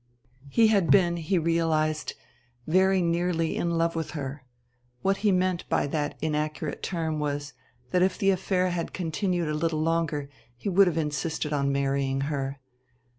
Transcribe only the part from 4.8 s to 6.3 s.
what he meant by that